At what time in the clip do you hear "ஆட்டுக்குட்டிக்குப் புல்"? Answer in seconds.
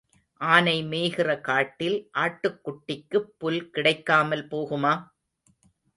2.17-3.69